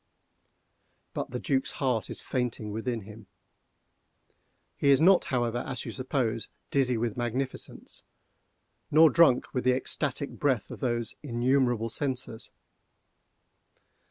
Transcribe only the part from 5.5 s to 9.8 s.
as you suppose, dizzy with magnificence, nor drunk with the